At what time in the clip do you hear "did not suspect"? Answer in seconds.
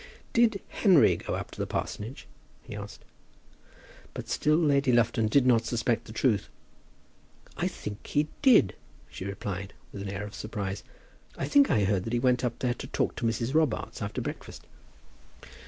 5.27-6.05